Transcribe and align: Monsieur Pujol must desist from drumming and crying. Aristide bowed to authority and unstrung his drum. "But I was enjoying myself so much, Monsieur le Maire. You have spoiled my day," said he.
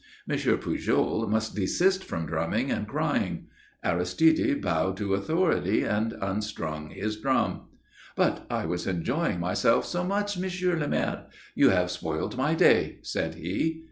Monsieur 0.25 0.57
Pujol 0.57 1.27
must 1.29 1.53
desist 1.55 2.03
from 2.03 2.25
drumming 2.25 2.71
and 2.71 2.87
crying. 2.87 3.45
Aristide 3.83 4.59
bowed 4.59 4.97
to 4.97 5.13
authority 5.13 5.83
and 5.83 6.13
unstrung 6.19 6.89
his 6.89 7.17
drum. 7.17 7.67
"But 8.15 8.47
I 8.49 8.65
was 8.65 8.87
enjoying 8.87 9.39
myself 9.39 9.85
so 9.85 10.03
much, 10.03 10.39
Monsieur 10.39 10.75
le 10.75 10.87
Maire. 10.87 11.27
You 11.53 11.69
have 11.69 11.91
spoiled 11.91 12.35
my 12.35 12.55
day," 12.55 12.97
said 13.03 13.35
he. 13.35 13.79